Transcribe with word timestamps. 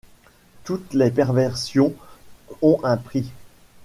Toutes 0.63 0.95
les 0.95 1.11
perversions 1.11 1.93
ont 2.63 2.79
un 2.83 2.97
prix. 2.97 3.29